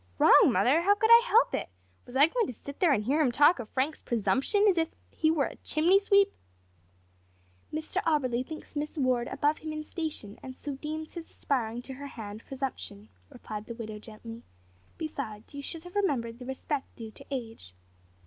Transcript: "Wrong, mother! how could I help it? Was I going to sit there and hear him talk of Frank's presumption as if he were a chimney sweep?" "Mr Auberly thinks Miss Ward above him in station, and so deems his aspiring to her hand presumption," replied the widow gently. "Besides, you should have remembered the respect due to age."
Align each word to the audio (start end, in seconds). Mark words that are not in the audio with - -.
"Wrong, 0.17 0.49
mother! 0.51 0.81
how 0.81 0.95
could 0.95 1.11
I 1.11 1.21
help 1.23 1.53
it? 1.53 1.69
Was 2.07 2.15
I 2.15 2.25
going 2.25 2.47
to 2.47 2.55
sit 2.55 2.79
there 2.79 2.91
and 2.91 3.03
hear 3.03 3.21
him 3.21 3.31
talk 3.31 3.59
of 3.59 3.69
Frank's 3.69 4.01
presumption 4.01 4.65
as 4.67 4.75
if 4.75 4.87
he 5.11 5.29
were 5.29 5.45
a 5.45 5.57
chimney 5.57 5.99
sweep?" 5.99 6.33
"Mr 7.71 8.01
Auberly 8.03 8.43
thinks 8.43 8.75
Miss 8.75 8.97
Ward 8.97 9.27
above 9.27 9.59
him 9.59 9.71
in 9.71 9.83
station, 9.83 10.39
and 10.41 10.57
so 10.57 10.73
deems 10.73 11.13
his 11.13 11.29
aspiring 11.29 11.83
to 11.83 11.93
her 11.93 12.07
hand 12.07 12.43
presumption," 12.47 13.09
replied 13.29 13.67
the 13.67 13.75
widow 13.75 13.99
gently. 13.99 14.41
"Besides, 14.97 15.53
you 15.53 15.61
should 15.61 15.83
have 15.83 15.93
remembered 15.95 16.39
the 16.39 16.47
respect 16.47 16.95
due 16.95 17.11
to 17.11 17.23
age." 17.29 17.75